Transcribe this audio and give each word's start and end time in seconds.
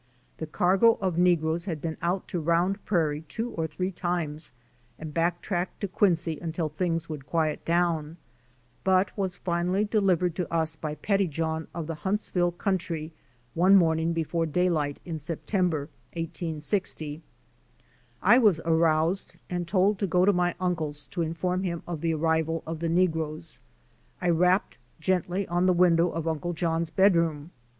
The 0.39 0.47
cargo 0.47 0.95
of 0.99 1.19
negroes 1.19 1.65
had 1.65 1.79
been 1.79 1.95
out 2.01 2.27
to 2.29 2.39
Round 2.39 2.83
Prairie 2.85 3.21
two 3.27 3.51
or 3.51 3.67
three 3.67 3.91
times 3.91 4.51
and 4.97 5.13
back 5.13 5.41
tracked 5.43 5.79
to 5.81 5.87
Quincy 5.87 6.39
until 6.41 6.69
things 6.69 7.07
would 7.07 7.27
quiet 7.27 7.63
down, 7.65 8.17
but 8.83 9.15
was 9.15 9.35
finally 9.35 9.85
delivered 9.85 10.33
to 10.37 10.51
us 10.51 10.75
by 10.75 10.95
Pettyjohn 10.95 11.67
of 11.75 11.85
the 11.85 11.93
Huntsville 12.01 12.51
country 12.51 13.13
one 13.53 13.75
morning 13.75 14.11
before 14.11 14.47
daylight 14.47 14.99
in 15.05 15.19
Sep 15.19 15.45
tember, 15.45 15.81
1860. 16.13 17.21
I 18.23 18.39
was 18.39 18.59
aroused 18.65 19.35
and 19.51 19.67
told 19.67 19.99
to 19.99 20.07
go 20.07 20.25
to 20.25 20.33
my 20.33 20.55
uncle's 20.59 21.05
to 21.05 21.21
inform 21.21 21.61
him 21.61 21.83
of 21.85 22.01
the 22.01 22.15
arrival 22.15 22.63
of 22.65 22.79
the 22.79 22.89
negroes. 22.89 23.59
I 24.19 24.29
rapped 24.31 24.79
gently 24.99 25.47
on 25.47 25.67
the 25.67 25.73
window 25.73 26.09
of 26.09 26.27
Uncle 26.27 26.53
John's 26.53 26.89
bedroom. 26.89 27.51